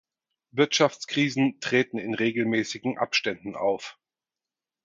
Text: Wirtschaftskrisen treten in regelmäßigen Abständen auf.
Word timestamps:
Wirtschaftskrisen 0.49 1.59
treten 1.59 1.99
in 1.99 2.15
regelmäßigen 2.15 2.97
Abständen 2.97 3.55
auf. 3.55 3.99